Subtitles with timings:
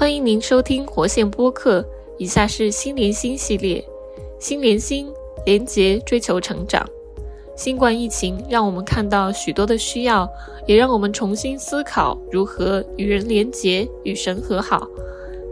[0.00, 1.84] 欢迎您收听活线播客，
[2.16, 3.84] 以下是心连心系列，
[4.38, 5.06] 心连心
[5.44, 6.88] 连结，追求成长。
[7.54, 10.26] 新冠疫情让我们看到许多的需要，
[10.66, 14.88] 也让我们重新思考如何与人连结、与神和好。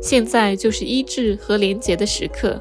[0.01, 2.59] 现在就是医治和连结的时刻。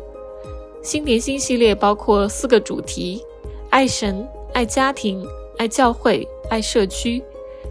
[0.84, 3.24] 心连心系列包括四个主题：
[3.70, 5.26] 爱神、爱家庭、
[5.58, 7.24] 爱教会、爱社区。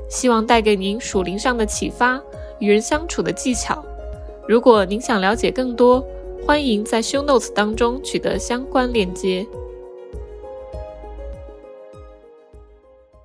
[0.08, 2.18] 希望带给您属灵上的启发，
[2.60, 3.84] 与人相处的技巧。
[4.48, 6.06] 如果您想了解更多，
[6.46, 9.44] 欢迎在 Show Notes 当中取得相关链接。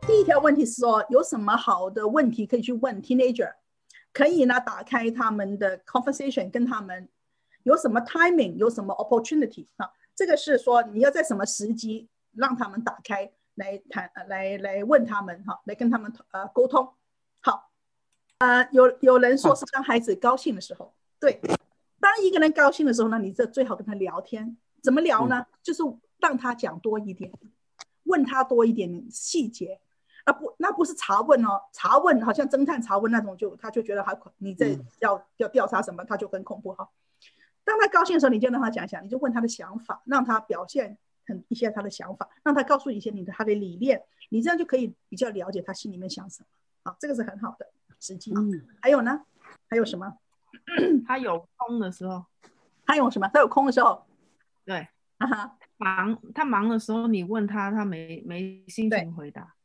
[0.08, 3.54] 第一条问题是说，有什么好的问题可以去问 teenager？
[4.12, 7.08] 可以呢，打开他们的 conversation，跟他们
[7.62, 9.92] 有什么 timing，有什么 opportunity 啊？
[10.16, 16.90] 这个是说你要在什么时机让他们打开来谈，来来问他们哈，来跟他们呃沟通。
[17.42, 17.70] 好，
[18.40, 21.40] 呃，有有人说是当孩子高兴的时候，对，
[22.00, 25.46] 当一个人高兴的时候呢，你这最好跟他聊天，怎么聊呢？
[25.62, 25.84] 就是
[26.20, 27.32] 让他讲多一点，
[28.06, 29.80] 问他多一点细节。
[30.24, 36.90] 啊不，那不是查问哦，查问好像侦探查问那种，就他就觉得还你在要要调查什么，他就很恐怖哈。
[37.64, 47.68] 当他高兴的时候，你就让他讲讲，你就问他的想法，让他表现很一些他的想法，让他告诉一些你的他的理念，你这样就可以比较了解他心里面想什么啊，这个是很好的
[48.00, 48.32] 时机。
[48.36, 49.22] 嗯，还有呢？
[49.70, 50.18] 还有什么？
[51.08, 52.26] 他有空的时候，
[52.86, 53.28] 他有什么？
[53.34, 54.06] 他有空的时候，
[54.66, 54.88] 对，
[55.18, 59.56] 啊哈，忙他忙的时候，你问他，他没没心情回答。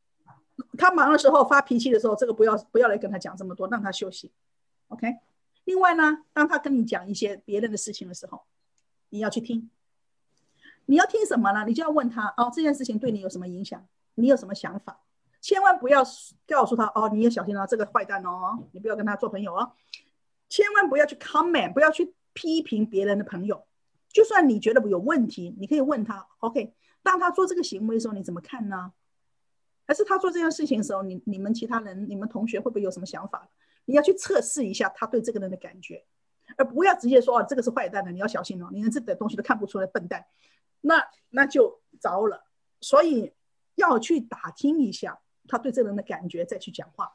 [0.77, 4.31] 他忙的时候发脾气的时候，这个不要不要来跟他讲这么多，让他休息。
[4.87, 5.17] OK。
[5.65, 8.43] 另外呢，当他跟你讲一些别人的事情的时候，
[9.09, 9.69] 你要去听。
[10.85, 11.65] 你要听什么呢？
[11.65, 13.85] 你就要问他哦，这件事情对你有什么影响？
[14.15, 15.01] 你有什么想法？
[15.41, 16.01] 千万不要
[16.47, 19.73] 告诉他哦，你也小心哦，这个坏蛋哦，你不要跟他做朋友哦。
[20.49, 23.65] 千万不要去 comment，不要去批评别人的朋友。
[24.09, 26.27] 就算你觉得有问题，你可以问他。
[26.39, 26.73] OK。
[27.03, 28.91] 当他做这个行为的时候，你怎么看呢？
[29.85, 33.47] 还是他做这件事情的时候，你你们其他人、你们同学会不会有什么想法？
[33.85, 36.03] 你要去测试一下他对这个人的感觉，
[36.57, 40.25] 而不要直接说哦，这个是坏蛋的，你要小心哦，你连这点东西都看不出来，笨蛋，
[40.81, 42.43] 那那就糟了。
[42.81, 43.31] 所以
[43.75, 45.17] 要去打听一下
[45.47, 47.13] 他对这人的感觉，再去讲话，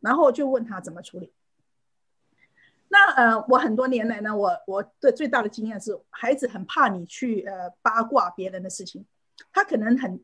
[0.00, 1.34] 然后就问他怎么处理。
[3.18, 9.04] 呃，我很多年来呢，我我的最大的经验是，孩子很怕你去呃八卦别人的事情，
[9.52, 10.20] 他可能很。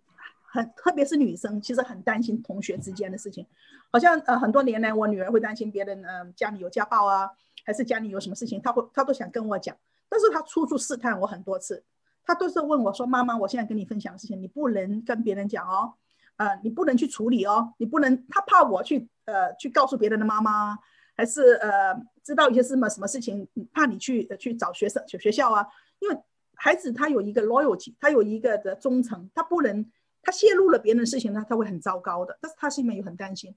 [0.54, 3.44] 很，特别是女生，其实很担心同学之间的事情。
[3.90, 7.28] 好像呃，很多年来，我女儿会担心别人，呃，家里有家暴啊，
[7.66, 9.76] 还是家里有什么事情，她会，她都想跟我讲。
[10.08, 11.82] 但是她处处试探我很多次，
[12.24, 15.94] 她都是问我说：“妈妈，我现在跟你分享的事情，你不能跟别人讲哦，
[16.36, 20.78] 呃，你不能去处理哦，你不能。”她怕我去，呃，去告诉别人的妈妈，
[21.14, 25.66] 还是呃，知道一些什么什么事情，怕你去去找学生学学校啊，
[26.00, 26.18] 因为
[26.54, 29.84] 孩子他有一个 loyalty，他有一个的忠诚，他不能。
[30.26, 32.34] 他泄露了别人的事情呢，他会很糟糕的。
[32.40, 33.54] 但是他心里面又很担心。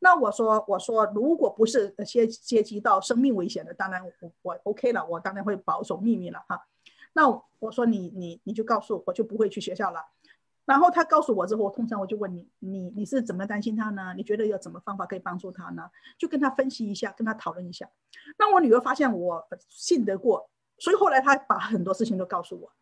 [0.00, 4.12] 那我说，我说，如果不是涉涉及到生命危险的，当然我
[4.42, 6.66] 我 OK 了，我当然会保守秘密了哈。
[7.14, 7.30] 那
[7.60, 10.04] 我说你你你就告诉我，就不会去学校了。
[10.64, 14.14] 然后他告诉我之后，我通常我就问你，你你是怎么担心他呢？
[14.16, 15.90] 你觉得有什么方法可以帮助他呢？
[16.16, 17.88] 就跟他分析一下，跟他讨论一下。
[18.38, 22.72] 那我女儿发现我信得过，所以后来她把很多事情都告诉我。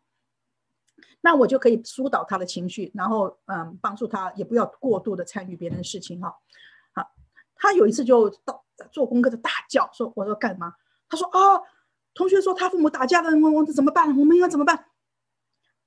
[1.22, 6.34] 那我就可以疏导他的情绪，然后嗯，帮助他，也不要过度的参与别人的事情哈。
[6.92, 7.10] 好，
[7.56, 10.74] 他有一次就到做功课的大叫说：“我说干嘛？”
[11.08, 11.60] 他说：“啊，
[12.14, 14.08] 同学说他父母打架了，我我怎么办？
[14.18, 14.86] 我们应该怎么办？”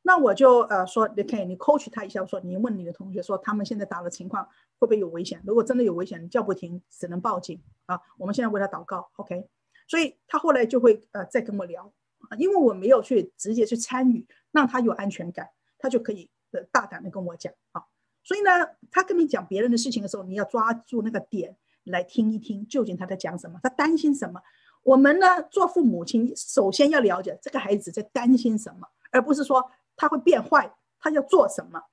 [0.04, 4.46] 那我就呃说：“你可以，你 coach 他一下，说你问你的同学说他们现在打的情况
[4.78, 5.42] 会不会有危险？
[5.46, 8.00] 如果真的有危险，叫不停，只能报警啊。
[8.18, 9.48] 我们现在为他祷告，OK。
[9.88, 11.92] 所以他后来就会呃再跟我聊。”
[12.38, 17.84] 因为我没有去直接去参与，让他有安全感，他就可以呃大胆的跟我讲啊。
[18.24, 18.50] 所以呢，
[18.90, 24.42] 他跟你讲别人的事情的时候，你要抓住那个点来听一听，究竟他在讲什么，他担心什么。
[24.84, 29.70] 我们呢，做父母亲，首先要了解这个孩子在担心什么，而不是说
[30.04, 31.84] 他会变坏，他要做什么。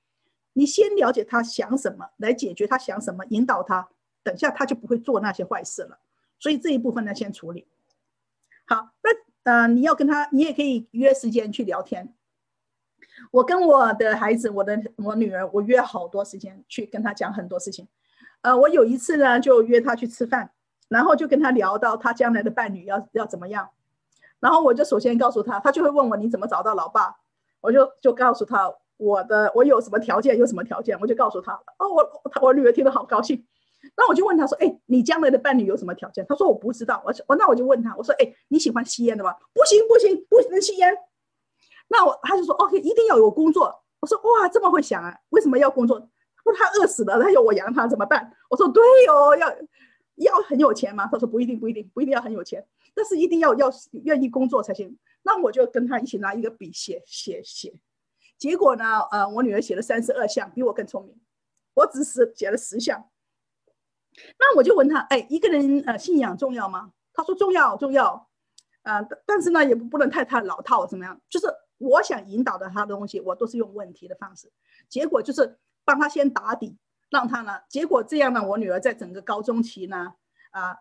[0.54, 3.88] 你先了解他想什么，来解决他想什么，引导他，
[4.22, 5.98] 等下他就不会做那些坏事了。
[6.38, 7.68] 所以这一部分呢，先处理
[8.66, 8.90] 好。
[9.02, 9.10] 那。
[9.42, 12.14] 呃，你要跟他，你也可以约时间去聊天。
[13.30, 17.88] 我跟我的孩子，我的我女儿，我约好多时间去跟他讲很多事情。
[18.42, 20.52] 呃，我有一次呢，就约他去吃饭，
[20.88, 23.70] 然后就跟他聊到他将来的伴侣要要怎么样。
[24.40, 27.16] 然后我就首先告诉他，他就会问我你怎么找到老爸？
[27.60, 31.52] 我就就告诉他我的我有什么条件，有什么条件，我就告诉他。
[31.78, 33.46] 哦，我我女儿听得好高兴。
[33.96, 40.94] 那我就问他说：“哎，你将来的伴侣有什么条件？”他说：“我不知道。”我我那我就问他，我说：“哎，你喜欢吸烟的吗？”不行不行，不能吸烟。
[41.88, 45.16] 那我他就说：“OK，一定要有工作。”我说：“哇，这么会想啊？
[45.30, 45.98] 为什么要工作？
[46.44, 49.48] 不，他饿死了，他要我养他怎么办？”我说：“对哦，要
[50.16, 52.62] 要很有钱吗？”他说：“不一定，不一定，不一定要很有钱，
[52.94, 53.72] 但是一定要要
[54.04, 57.80] 愿意工作才行。”那我就跟他一起拿一个笔写写写。
[58.38, 61.20] 结果呢，呃，我女儿写了三十二项，比我更聪明。
[61.74, 63.10] 我只是写了十项。
[64.38, 66.92] 那我就问他，哎，一个人呃信仰重要吗？
[67.12, 68.28] 他说重要，重要。
[68.82, 71.20] 呃，但是呢，也不不能太太老套，怎么样？
[71.28, 71.46] 就是
[71.78, 74.50] 我想引导的他的东西，我都是用问题的方式。
[74.88, 76.78] 结果就是帮他先打底，
[77.10, 80.14] 让他呢，结果这样呢，我女儿在整个高中期呢，
[80.50, 80.78] 啊，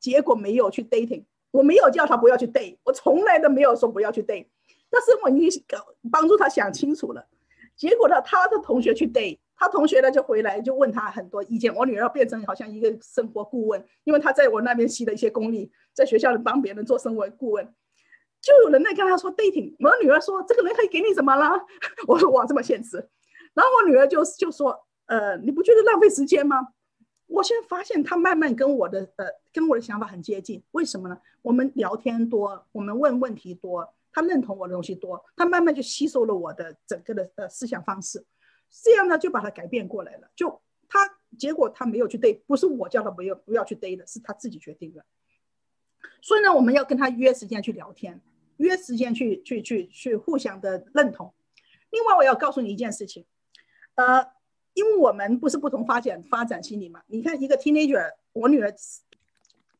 [0.00, 4.46] 结果没有去 dating，我没有叫他不要去 date，我从来都没有说不要去 date，
[4.90, 5.64] 但是我已经
[6.10, 7.26] 帮助他想清楚了。
[7.76, 9.38] 结果呢，他的同学去 date。
[9.60, 17.74] 他同学呢就回来就问他很多意见，我女儿变成好像一个生活顾问，因为他在我那边吸了一些功力，在学校里帮别人做生活顾问，
[18.40, 21.60] 就有人在跟他说 dating，我女儿说这个人可以给你什么啦？
[22.06, 22.98] 我说哇这么现实，
[23.52, 26.68] 然后我女儿就就说呃你不觉得浪费时间吗？
[27.28, 31.20] 我现在发现他慢慢跟我的呃跟我的想法很接近，为什么呢？
[31.42, 38.24] 我们聊天多，我们问问题多，他认同我的东西多，他慢慢就吸收了我的整个的呃思想方式。
[38.70, 40.28] 这样呢，就把他改变过来了。
[40.34, 45.04] 就他结果他没有去对不是我叫他不要不要去对的，是他自己决定的。
[46.20, 48.20] 所以呢，我们要跟他约时间去聊天，
[48.56, 51.32] 约时间去去去去互相的认同。
[51.90, 53.24] 另外，我要告诉你一件事情，
[53.94, 54.26] 呃，
[54.78, 57.02] 因为我们不是不同发展发展心理嘛。
[57.08, 58.72] 你看一个 teenager，我女儿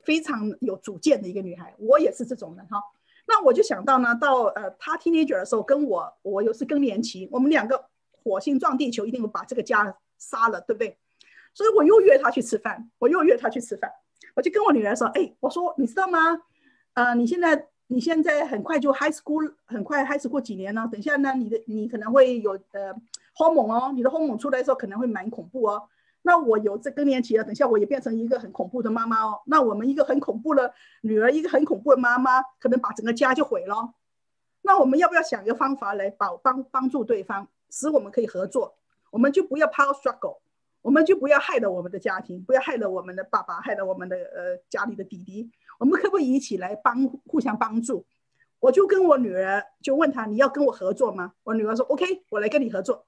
[0.03, 2.83] 非常有主见的一个女孩，我也是这种人哈。
[3.27, 7.87] 那我就想到呢，到呃她 teenager 的时候，跟我我又是更年期，我们两个。
[8.25, 10.99] 火星撞地球，一定会把这个家杀了，对不对？
[11.55, 13.91] 所以我又约她去吃饭，我又约她去吃饭。
[14.35, 16.43] 我就跟我女儿说：“哎，我说你知道吗？
[16.93, 20.87] 呃，你现在你现在很快就 high school，很快 high school 几年呢？
[20.93, 22.93] 等下呢，你的你可能会有呃
[23.39, 25.89] 慌猛哦，你的慌猛出来的时候可能会蛮恐怖哦。
[26.23, 29.41] 那我有这更年期了，等下我也变成一个很恐怖的妈妈哦。
[29.47, 33.95] 那我们一个很恐怖的女儿，一个很恐怖的妈妈，可能把整个家就毁了。
[34.63, 38.75] 那我们要不要想一个方法来保帮帮助对方？”使我们可以合作，
[39.13, 40.39] 我们就不要 power struggle，
[40.83, 45.51] 我们就不要害了我们的家庭，不要害了我们的爸爸，害了我们的呃家里的弟弟。
[45.79, 48.05] 我们可不可以一起来帮互相帮助？
[48.59, 51.35] 我就跟我女儿就问她，你要跟我合作吗？
[51.45, 53.07] 我女儿说 OK，我来跟你合作。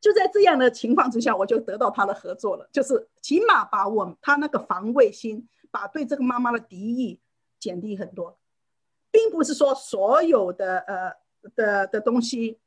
[0.00, 7.20] 就在这样的情况之下，我就得到他的合作了，就是起码把我他那个防卫心，把对这个妈妈的敌意
[7.58, 8.38] 减低很多，
[9.10, 11.12] 并不是说所有的呃
[11.54, 12.58] 的的东西。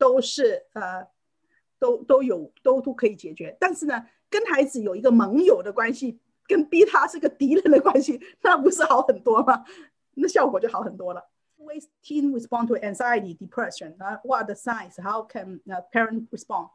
[0.00, 1.06] 都是呃，
[1.78, 9.62] 都都有都都可以解决，但是呢，跟孩子有一个盟友的关系，跟逼他是个敌人的关系，那不是好很多吗？
[10.14, 11.28] 那效果就好很多了。
[11.59, 13.95] Ways teen respond to anxiety, depression.
[13.97, 15.01] 啊，What the signs?
[15.01, 16.69] How can a parent respond?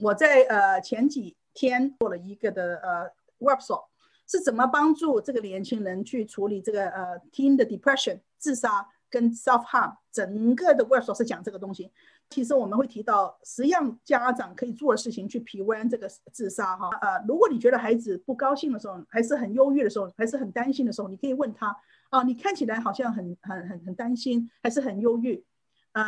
[0.00, 3.86] 我在呃前几天做了一个的呃 workshop，
[4.26, 11.90] 是怎么帮助这个年轻人去处理这个呃 teen 的 depression 自杀跟 self harm，整个的 workshop 是讲这个东西。
[12.33, 21.77] 其实我们会提到十样家长可以做的事情去 prevent 这个自杀哈呃，如果你觉得孩子不高兴的时候，还是很忧郁的时候，还是很担心的时候，你可以问他
[22.09, 25.45] 啊，你看起来好像很很很很担心，还是很忧郁，
[25.91, 26.03] 呃，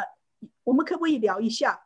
[0.63, 1.85] 我们可不可以聊一下？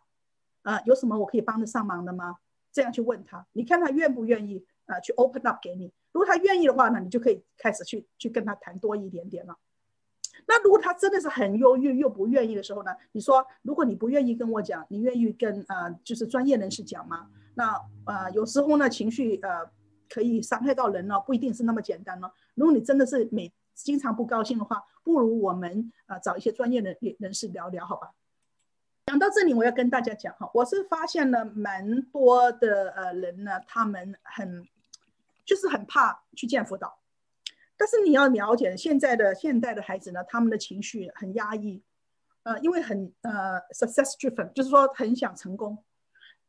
[0.62, 2.38] 啊，有什么我可以帮得上忙的吗？
[2.72, 5.00] 这样去问他，你看他愿不愿意啊？
[5.02, 9.58] 去 open up 给你，如果他愿意的话呢，你就可以开始去去跟他谈多一点点了。
[10.48, 12.92] 那如果他真的是很忧郁又不愿意的时候呢？
[13.12, 17.28] 你说，如果你不愿意跟我讲，你愿意跟呃就是专业人士讲吗？
[17.56, 17.74] 那
[18.06, 19.70] 呃有时候呢情绪呃
[20.10, 22.32] 可以伤害到人呢，不一定是那么简单呢。
[22.56, 28.12] 如果你真的是每经常不高兴的话，不如我们呃找一些专业的人人士聊聊，好吧？
[29.06, 34.68] 讲到这里，我要跟大家讲哈，我是发现了蛮多的呃人呢，他们很
[35.46, 36.99] 就是很怕去见辅导。
[37.80, 41.82] 但是你要了解，现在的现代的孩子呢，他们的情绪很压抑，
[42.44, 45.82] 呃，因为很呃 success driven，就是说很想成功。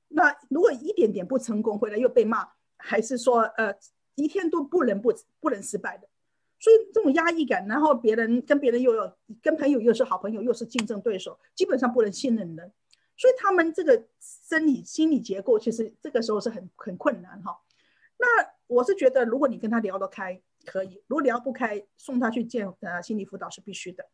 [0.09, 3.73] 那如果一点点不成功，回来又被骂，还是说呃
[4.17, 6.09] 一天都不能不不能失败的，
[6.59, 12.73] 所以这种压抑感，然后别人跟别人又有跟朋友又是好朋友，又是竞争对手，基本上不能信任人，
[13.17, 17.57] 所以他们这个生理心理结构其实这个时候是很很困难哈。
[18.19, 18.27] 那
[18.67, 20.43] 我是觉得，如果你跟他聊得开。
[20.67, 24.07] 可以，如果聊不开，送他去见呃心理辅导是必须的，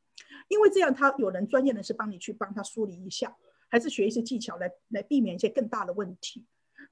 [0.48, 3.36] 因为这样他有人专业人士帮你去帮他梳理一下，
[3.68, 6.46] 还是学一些技巧来来避免一些更大的问题。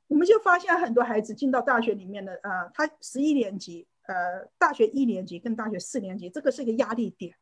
[0.08, 7.34] 我们就发现很多孩子进到大学里面的，呃，他十一年级，呃，大学一年级跟大学四年级，这个是一个压力点，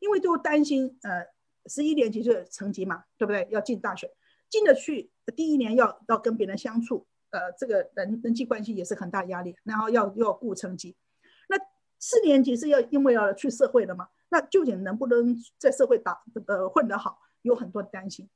[0.00, 1.24] 因为都担心，呃，
[1.66, 3.46] 十一年级就是成绩嘛，对不对？
[3.50, 4.10] 要进大学，
[4.48, 10.96] 进得去，第一年要要跟别人相处，呃，这个人人际关系也是很大压力，然后要要顾成绩。
[12.00, 18.28] 四年级是要因为要去社会的嘛，那究竟能不能在社会打呃混得好，有很多担心。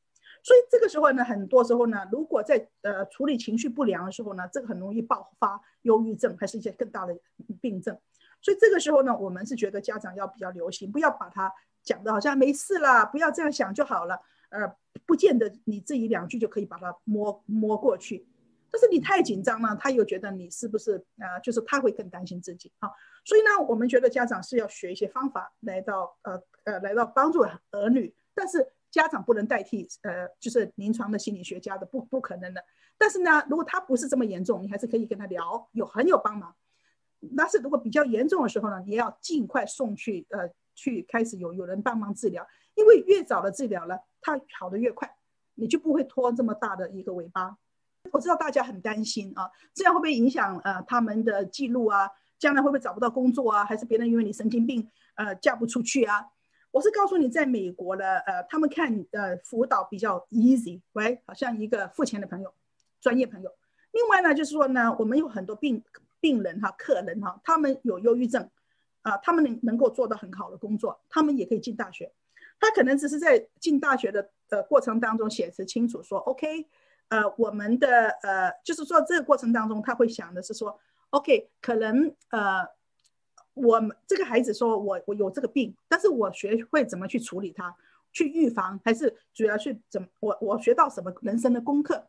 [0.43, 7.17] 所以这个时候呢，很多时候呢，如果在呃处理情绪不良的时候呢，这个很容易爆发忧郁症，还是一些更大的
[7.63, 7.99] 病症。
[8.43, 11.51] 所以这个时候呢，我们是觉得家长要比较留心，不要把它
[11.83, 14.21] 讲的好像没事啦，不要这样想就好了。
[14.51, 18.27] 呃，不见得你这一两句就可以把它摸摸过去。
[18.75, 22.91] 但是你太紧张了，他又觉得你是不是呃，就是他会更担心自己啊。
[23.25, 28.67] 所以呢，我们觉得家长是要学一些方法来到呃呃来到帮助儿女，但是。
[28.95, 32.65] 家长不能代替，呃，就是临床的心理学家的，不不可能的。
[32.97, 36.55] 但是呢，如果他不是这么严重，你还是可以跟他聊，有很有帮忙。
[37.37, 45.13] 但是如果比较严重的时候呢，你要尽快送去，呃，去开始有有人帮忙治疗，因为越早的治疗呢，他好的越快，
[45.55, 47.59] 你就不会拖这么大的一个尾巴。
[48.13, 52.09] 我知道大家很担心啊，这样会不会影响呃他们的记录啊？
[52.39, 53.65] 将来会不会找不到工作啊？
[53.65, 56.27] 还是别人因为你神经病，呃，嫁不出去啊？
[56.71, 62.53] 我是告诉你，在美国呢，呃，他们看呃辅导比较 easy，喂，好像一个付钱的朋友，
[63.01, 63.51] 专业朋友。
[63.93, 65.83] 另外呢，就是说呢，我们有很多病
[66.21, 68.51] 病人哈，客人哈，他们有忧郁症，
[69.03, 72.13] 啊，他们能能够做到很好的工作，他们也可以进大学。
[72.61, 76.67] 他可能只是在进大学的呃过程当中写词清楚说，OK，
[77.09, 80.79] 呃，我们的呃，就是说这个过程当中他会想的是说
[81.11, 82.67] ，OK，可能呃。
[83.57, 87.73] 我们这个孩子说：“我我有这个病，但是我学会怎么去处理它，
[88.13, 90.09] 去预防，还是主要去怎么？
[90.19, 92.09] 我我学到什么人生的功课？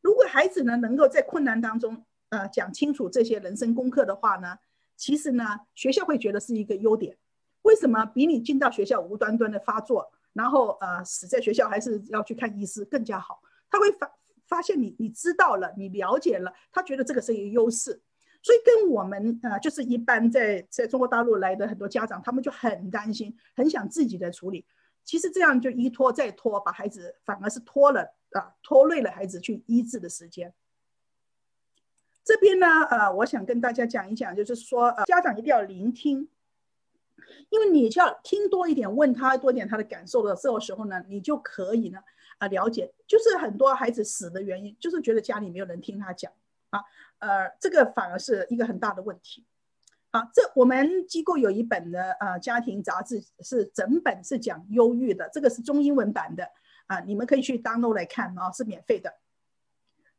[0.00, 4.58] 如果孩子呢能够在困难当中，呃，讲清楚这些人生功课的话呢，
[4.96, 7.18] 其实呢，学校会觉得是一个优点。
[7.62, 13.40] 为什么比你进到学校无端端的发作，然后呃死在学校，还是要去看医师更加好？
[13.68, 14.08] 他会发
[14.46, 18.00] 发现你你知道了，你了解了，他觉得这个是一个优势。”
[18.42, 24.64] 所以跟我们呃，就是一般在在中国大陆来的很多家长，他们就很担心，很想自己的处理。
[25.04, 30.54] 其实这样就一拖再拖，把孩子反而是拖了啊，拖累了孩子去医治的时间。
[32.24, 36.28] 这边呢，呃，我想跟大家讲一讲，就是说，呃，家长一定要聆听，
[37.50, 42.00] 因为你就要听多一点，问他多点他的感受的这个时候呢，你就可以呢，
[42.38, 46.30] 啊，了解，就是很多孩子死的原因，就是觉得家里没有人听他讲
[46.70, 46.80] 啊。
[47.18, 49.44] 呃，这个反而是一个很大的问题。
[50.12, 56.50] 好，这我们机构有一本的呃家庭杂志，是整本是讲忧郁的，这个是中英文版的
[56.86, 59.14] 啊，你们可以去 download 来看啊，是免费的。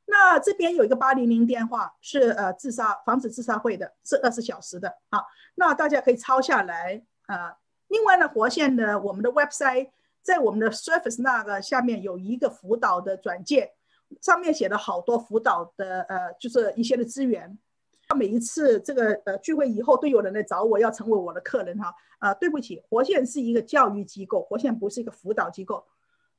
[0.06, 4.98] 那这边有一个八零零电话，是呃自杀防止自杀会的，是二十小时的。
[5.10, 5.24] 啊，
[5.56, 7.58] 那大家可以抄下来啊。
[7.90, 9.90] 另外呢，活线的我们的 website
[10.28, 13.72] 在我们的 Surface 那个下面有一个辅导的转件。
[14.22, 17.58] 上面写了好多辅导的，呃，就是一些的资源。
[18.14, 21.94] 每一次这个呃聚会以后，都有人来找我要成为我的客人哈。
[22.20, 25.86] 呃，对不起，活线是一个教育机构，活线不是一个辅导机构。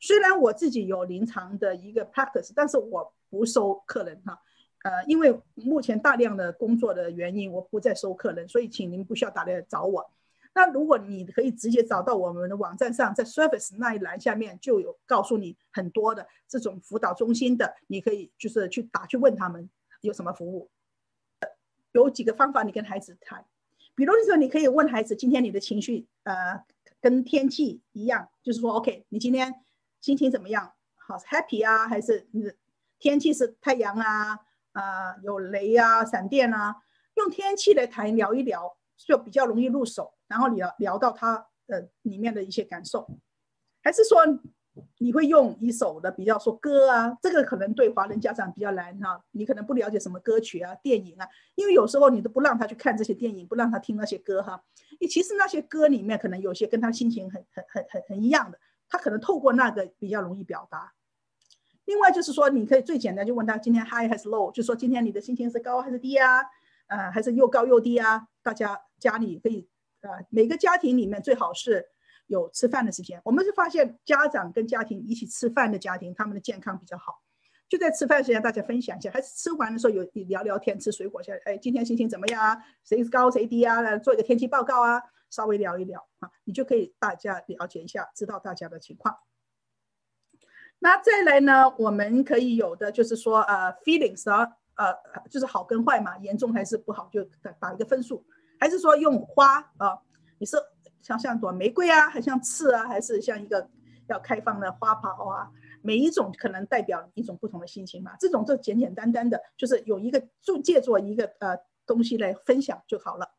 [0.00, 4.38] 虽然我自己有临床的一个 practice，但是我不收客人哈。
[4.84, 10.10] 呃，因为目前大量的工作的原因，我不再收客人，所以请您不需要打来找我。
[10.58, 20.68] 那如果你可以直接找到我们的网站上，在 Service 那一栏下面就有告诉你很多的这种辅导中心的，你可以就是去打去问他们有什么服务。
[21.92, 23.46] 有几个方法你跟孩子谈，
[23.94, 26.60] 比如说你可以问孩子今天你的情绪呃
[27.00, 29.54] 跟天气一样，就是说 OK 你今天
[30.00, 30.72] 心情怎么样？
[30.96, 32.52] 好 Happy 啊，还是你的
[32.98, 34.40] 天气是太阳啊
[34.72, 36.74] 啊有雷啊闪电啊，
[37.14, 40.14] 用天气来谈聊一聊就比较容易入手。
[40.28, 43.08] 然后你要聊到他的里面的一些感受，
[43.82, 44.20] 还是说
[44.98, 47.16] 你会用一首的比较说歌啊？
[47.20, 54.62] 这个可能对华人家长比较难哈，你可能不了解什么歌曲啊、电影啊，因为有时候你都不让他去看这些电影，不让他听那些歌哈。
[55.00, 60.92] 你其实那些歌里面可能有些跟他心情很很很很很一样的，他可能透过那个比较容易表达。
[61.86, 66.42] 另外就是说，你可以最简单就问他今天 high 还是 low，就说今天你的心情是高还是低啊？
[66.86, 68.28] 呃，还是又高又低啊？
[68.42, 69.68] 大家家里可以。
[70.02, 71.88] 啊，每个家庭里面最好是
[72.26, 73.20] 有吃饭的时间。
[73.24, 77.22] 我们是发现家长跟家庭一起吃饭的家庭，他们的健康比较好。
[77.68, 82.56] 就在吃饭时间，大家分享一下，还是吃完的时候有聊聊天，吃水果下，哎，今天心情怎么样啊？
[82.82, 83.82] 谁高谁低啊？
[83.82, 89.18] 来做一个天气报告啊，稍微聊一聊啊，你就可以大家了解一下，知道大家的情况。
[90.78, 94.94] 那再来呢，我们可以有的就是说，呃，feelings 啊，呃，
[95.28, 98.24] 就是好跟坏嘛，严重还是不好，就打打一个分数，
[98.58, 99.98] 还是说用花啊，
[100.38, 100.56] 你是
[101.00, 103.68] 像像朵玫瑰啊，还像刺啊，还是像一个
[104.08, 105.50] 要开放的花苞啊？
[105.80, 113.30] 每一种可能代表一种不同的心情嘛，这种就简简单单的，就是有一个就借助一个呃东西来分享就好了。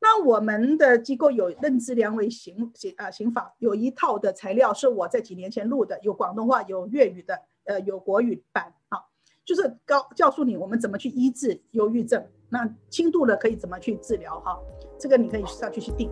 [0.00, 9.00] 那我们的机构有认知量为刑刑啊刑法，有一套的材料是我在几年前录的，有广东话，有粤语的，呃，有国语版啊，
[9.44, 14.58] 就是告告诉你我们怎么去医治忧郁症，那轻度的可以怎么去治疗哈，
[14.98, 16.10] 这个你可以上去去定。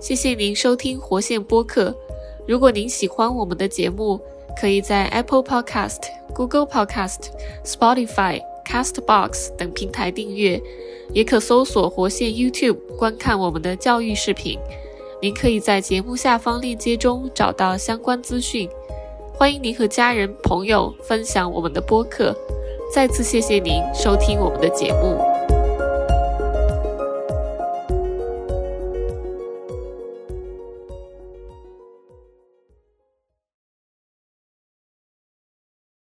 [0.00, 1.94] 谢谢您收听活线播客。
[2.46, 4.20] 如果您喜欢我们的节目，
[4.60, 6.02] 可以在 Apple Podcast、
[6.34, 7.30] Google Podcast、
[7.64, 8.40] Spotify。
[8.68, 10.60] Castbox 等平台订阅，
[11.14, 14.58] 也可搜索活线 YouTube 观看我们的教育视频。
[15.22, 18.68] 您可以在节目下方链接中找到相关资讯。
[19.32, 22.36] 欢迎您和家人朋友分享我们的播客。
[22.90, 25.27] 再次谢谢您收听我们的节目。